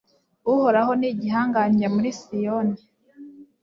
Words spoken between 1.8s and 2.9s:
muri Siyoni